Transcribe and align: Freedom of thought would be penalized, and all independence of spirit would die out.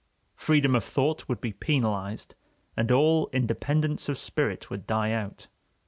Freedom 0.33 0.73
of 0.75 0.83
thought 0.83 1.29
would 1.29 1.39
be 1.39 1.53
penalized, 1.53 2.33
and 2.75 2.91
all 2.91 3.29
independence 3.33 4.09
of 4.09 4.17
spirit 4.17 4.67
would 4.71 4.87
die 4.87 5.11
out. 5.11 5.45